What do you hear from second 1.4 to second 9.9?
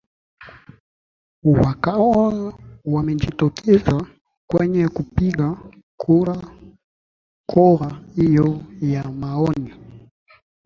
wakawa wamejitokeza kwenye kupiga kura hiyo ya maoni